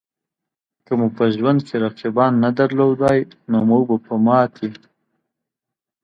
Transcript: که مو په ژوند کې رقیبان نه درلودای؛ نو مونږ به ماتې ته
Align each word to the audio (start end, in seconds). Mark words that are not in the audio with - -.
که 0.85 0.91
مو 0.99 1.07
په 1.17 1.25
ژوند 1.35 1.59
کې 1.67 1.75
رقیبان 1.85 2.33
نه 2.43 2.49
درلودای؛ 2.57 3.19
نو 3.51 3.57
مونږ 3.69 3.83
به 4.05 4.15
ماتې 4.25 4.69
ته 4.81 4.87